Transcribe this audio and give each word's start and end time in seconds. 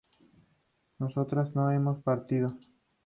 nosotras 0.97 1.53
no 1.53 1.69
hemos 1.69 2.01
partido 2.01 2.57